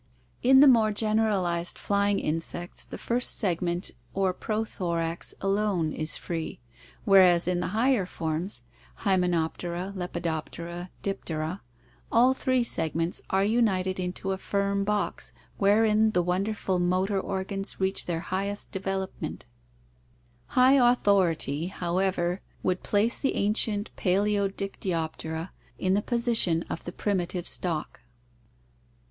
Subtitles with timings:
[0.41, 6.59] In the more generalized flying insects the first segment or prothorax alone is free,
[7.05, 8.63] whereas in the higher forms—
[9.03, 11.61] Hymenop tera, Lepidoptera, Diptera—
[12.11, 18.07] all three segments are united into a firm box wherein the wonderful motor organs reach
[18.07, 19.45] their highest development.
[20.47, 21.47] 444 ORGANIC
[21.77, 26.63] EVOLUTION High authority, however (see page 454), would place the ancient Palaeodictyoptera in the position
[26.71, 27.99] of the primitive stock.